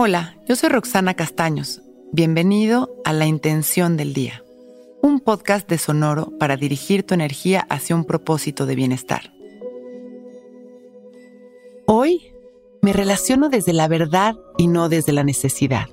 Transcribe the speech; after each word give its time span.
Hola, 0.00 0.36
yo 0.46 0.54
soy 0.54 0.68
Roxana 0.68 1.14
Castaños. 1.14 1.82
Bienvenido 2.12 2.94
a 3.04 3.12
La 3.12 3.26
Intención 3.26 3.96
del 3.96 4.14
Día, 4.14 4.44
un 5.02 5.18
podcast 5.18 5.68
de 5.68 5.76
Sonoro 5.76 6.38
para 6.38 6.56
dirigir 6.56 7.02
tu 7.02 7.14
energía 7.14 7.66
hacia 7.68 7.96
un 7.96 8.04
propósito 8.04 8.64
de 8.64 8.76
bienestar. 8.76 9.32
Hoy 11.84 12.32
me 12.80 12.92
relaciono 12.92 13.48
desde 13.48 13.72
la 13.72 13.88
verdad 13.88 14.36
y 14.56 14.68
no 14.68 14.88
desde 14.88 15.12
la 15.12 15.24
necesidad. 15.24 15.88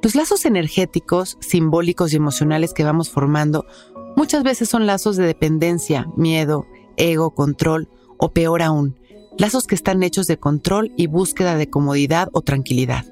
Los 0.00 0.14
lazos 0.14 0.44
energéticos, 0.44 1.36
simbólicos 1.40 2.12
y 2.12 2.16
emocionales 2.18 2.72
que 2.72 2.84
vamos 2.84 3.10
formando 3.10 3.66
muchas 4.14 4.44
veces 4.44 4.68
son 4.68 4.86
lazos 4.86 5.16
de 5.16 5.26
dependencia, 5.26 6.06
miedo, 6.16 6.66
ego, 6.96 7.34
control 7.34 7.88
o 8.16 8.30
peor 8.32 8.62
aún, 8.62 8.96
lazos 9.38 9.66
que 9.66 9.74
están 9.74 10.02
hechos 10.02 10.26
de 10.26 10.38
control 10.38 10.92
y 10.96 11.06
búsqueda 11.06 11.56
de 11.56 11.68
comodidad 11.68 12.28
o 12.32 12.42
tranquilidad. 12.42 13.04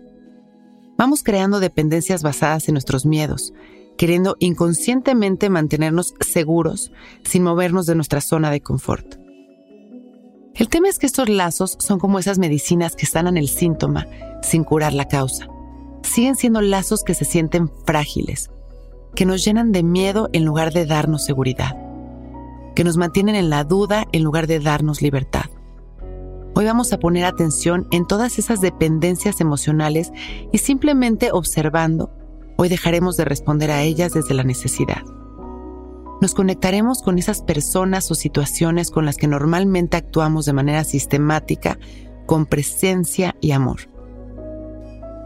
Vamos 0.97 1.23
creando 1.23 1.61
dependencias 1.61 2.23
basadas 2.23 2.69
en 2.69 2.75
nuestros 2.75 3.07
miedos, 3.07 3.53
queriendo 3.97 4.37
inconscientemente 4.39 5.51
mantenernos 5.51 6.15
seguros 6.21 6.93
sin 7.25 7.43
movernos 7.43 7.87
de 7.87 7.95
nuestra 7.95 8.21
zona 8.21 8.51
de 8.51 8.61
confort. 8.61 9.17
El 10.55 10.69
tema 10.69 10.89
es 10.89 10.99
que 10.99 11.07
estos 11.07 11.29
lazos 11.29 11.77
son 11.81 11.99
como 11.99 12.19
esas 12.19 12.39
medicinas 12.39 12.95
que 12.95 13.07
sanan 13.07 13.37
el 13.37 13.49
síntoma 13.49 14.07
sin 14.43 14.65
curar 14.65 14.93
la 14.93 15.09
causa. 15.09 15.49
Siguen 16.03 16.37
siendo 16.37 16.61
lazos 16.61 17.05
que 17.05 17.15
se 17.15 17.25
sienten 17.25 17.71
frágiles, 17.87 18.51
que 19.15 19.25
nos 19.25 19.45
llenan 19.45 19.73
de 19.73 19.83
miedo 19.83 20.29
en 20.33 20.45
lugar 20.45 20.73
de 20.73 20.85
darnos 20.85 21.25
seguridad, 21.25 21.77
que 22.75 22.85
nos 22.85 22.97
mantienen 22.97 23.35
en 23.35 23.51
la 23.51 23.65
duda 23.65 24.07
en 24.13 24.23
lugar 24.23 24.47
de 24.47 24.61
darnos 24.61 25.01
libertad. 25.01 25.47
Hoy 26.63 26.67
vamos 26.67 26.93
a 26.93 27.01
poner 27.01 27.25
atención 27.25 27.89
en 27.91 28.07
todas 28.07 28.39
esas 28.39 28.61
dependencias 28.61 29.41
emocionales 29.41 30.13
y 30.53 30.59
simplemente 30.59 31.33
observando, 31.33 32.13
hoy 32.57 32.69
dejaremos 32.69 33.17
de 33.17 33.25
responder 33.25 33.73
a 33.73 33.83
ellas 33.83 34.13
desde 34.13 34.33
la 34.33 34.45
necesidad. 34.45 35.03
Nos 36.21 36.35
conectaremos 36.35 37.03
con 37.03 37.19
esas 37.19 37.43
personas 37.43 38.09
o 38.13 38.15
situaciones 38.15 38.93
con 38.93 39.05
las 39.07 39.17
que 39.17 39.27
normalmente 39.27 39.97
actuamos 39.97 40.45
de 40.45 40.53
manera 40.53 40.85
sistemática, 40.85 41.81
con 42.27 42.47
presencia 42.47 43.35
y 43.41 43.51
amor. 43.51 43.91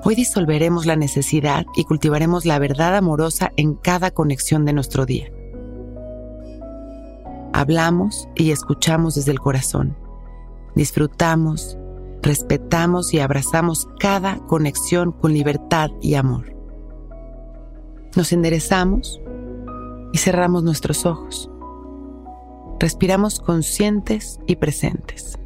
Hoy 0.04 0.14
disolveremos 0.14 0.86
la 0.86 0.96
necesidad 0.96 1.66
y 1.76 1.84
cultivaremos 1.84 2.46
la 2.46 2.58
verdad 2.58 2.96
amorosa 2.96 3.52
en 3.58 3.74
cada 3.74 4.10
conexión 4.10 4.64
de 4.64 4.72
nuestro 4.72 5.04
día. 5.04 5.30
Hablamos 7.52 8.26
y 8.34 8.52
escuchamos 8.52 9.16
desde 9.16 9.32
el 9.32 9.40
corazón 9.40 10.05
disfrutamos, 10.76 11.76
respetamos 12.22 13.12
y 13.14 13.18
abrazamos 13.18 13.88
cada 13.98 14.38
conexión 14.46 15.10
con 15.10 15.32
libertad 15.32 15.90
y 16.00 16.14
amor. 16.14 16.54
Nos 18.14 18.32
enderezamos 18.32 19.20
y 20.12 20.18
cerramos 20.18 20.62
nuestros 20.62 21.06
ojos. 21.06 21.50
Respiramos 22.78 23.40
conscientes 23.40 24.38
y 24.46 24.56
presentes. 24.56 25.38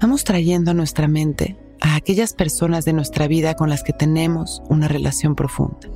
Vamos 0.00 0.22
trayendo 0.22 0.70
a 0.70 0.74
nuestra 0.74 1.08
mente 1.08 1.58
a 1.80 1.96
aquellas 1.96 2.34
personas 2.34 2.84
de 2.84 2.92
nuestra 2.92 3.26
vida 3.26 3.54
con 3.54 3.70
las 3.70 3.82
que 3.82 3.92
tenemos 3.92 4.62
una 4.68 4.86
relación 4.86 5.34
profunda. 5.34 5.88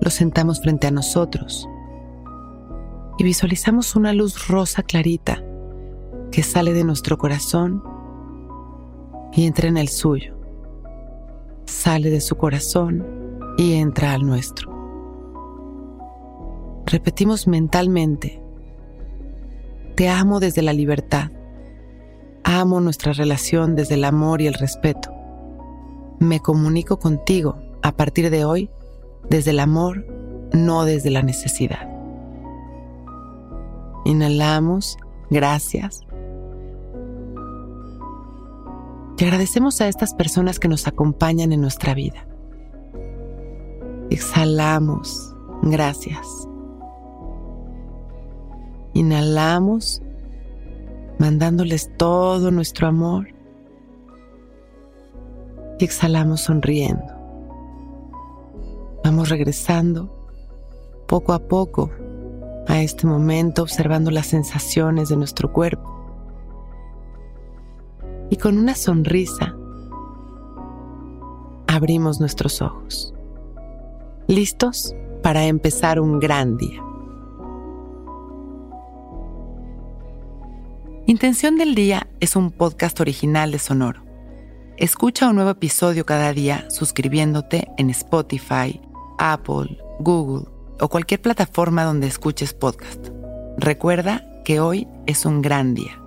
Los 0.00 0.14
sentamos 0.14 0.60
frente 0.60 0.88
a 0.88 0.90
nosotros 0.90 1.68
y 3.18 3.24
visualizamos 3.24 3.96
una 3.96 4.12
luz 4.12 4.48
rosa 4.48 4.82
clarita 4.82 5.42
que 6.30 6.42
sale 6.42 6.72
de 6.72 6.84
nuestro 6.84 7.16
corazón 7.16 7.82
y 9.32 9.46
entra 9.46 9.68
en 9.68 9.76
el 9.76 9.88
suyo. 9.88 10.36
Sale 11.64 12.10
de 12.10 12.20
su 12.20 12.36
corazón 12.36 13.06
y 13.56 13.74
entra 13.74 14.12
al 14.12 14.26
nuestro. 14.26 14.74
Repetimos 16.86 17.46
mentalmente, 17.48 18.42
te 19.96 20.08
amo 20.08 20.40
desde 20.40 20.62
la 20.62 20.72
libertad, 20.72 21.30
amo 22.44 22.80
nuestra 22.80 23.12
relación 23.12 23.74
desde 23.74 23.94
el 23.94 24.04
amor 24.04 24.40
y 24.40 24.46
el 24.46 24.54
respeto. 24.54 25.10
Me 26.20 26.40
comunico 26.40 26.98
contigo 26.98 27.58
a 27.82 27.92
partir 27.92 28.30
de 28.30 28.44
hoy 28.44 28.70
desde 29.28 29.50
el 29.50 29.60
amor, 29.60 30.06
no 30.52 30.84
desde 30.84 31.10
la 31.10 31.22
necesidad. 31.22 31.95
Inhalamos, 34.06 34.96
gracias. 35.30 36.06
Y 39.18 39.24
agradecemos 39.24 39.80
a 39.80 39.88
estas 39.88 40.14
personas 40.14 40.60
que 40.60 40.68
nos 40.68 40.86
acompañan 40.86 41.52
en 41.52 41.60
nuestra 41.60 41.92
vida. 41.92 42.24
Exhalamos, 44.08 45.34
gracias. 45.62 46.48
Inhalamos, 48.94 50.02
mandándoles 51.18 51.90
todo 51.96 52.52
nuestro 52.52 52.86
amor. 52.86 53.26
Y 55.80 55.84
exhalamos 55.84 56.42
sonriendo. 56.42 57.12
Vamos 59.02 59.30
regresando 59.30 60.08
poco 61.08 61.32
a 61.32 61.40
poco 61.40 61.90
a 62.66 62.80
este 62.80 63.06
momento 63.06 63.62
observando 63.62 64.10
las 64.10 64.26
sensaciones 64.26 65.08
de 65.08 65.16
nuestro 65.16 65.52
cuerpo. 65.52 65.92
Y 68.30 68.36
con 68.36 68.58
una 68.58 68.74
sonrisa 68.74 69.54
abrimos 71.66 72.20
nuestros 72.20 72.62
ojos, 72.62 73.14
listos 74.26 74.94
para 75.22 75.46
empezar 75.46 76.00
un 76.00 76.18
gran 76.18 76.56
día. 76.56 76.82
Intención 81.06 81.56
del 81.56 81.74
Día 81.76 82.08
es 82.18 82.34
un 82.34 82.50
podcast 82.50 82.98
original 83.00 83.52
de 83.52 83.60
Sonoro. 83.60 84.02
Escucha 84.76 85.28
un 85.28 85.36
nuevo 85.36 85.50
episodio 85.50 86.04
cada 86.04 86.32
día 86.32 86.68
suscribiéndote 86.68 87.68
en 87.78 87.90
Spotify, 87.90 88.80
Apple, 89.18 89.78
Google 90.00 90.55
o 90.80 90.88
cualquier 90.88 91.20
plataforma 91.20 91.84
donde 91.84 92.06
escuches 92.06 92.54
podcast. 92.54 93.08
Recuerda 93.58 94.24
que 94.44 94.60
hoy 94.60 94.86
es 95.06 95.24
un 95.24 95.42
gran 95.42 95.74
día. 95.74 96.05